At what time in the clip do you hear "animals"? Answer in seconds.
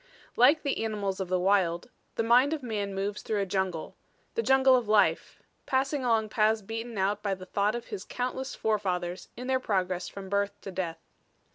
0.83-1.19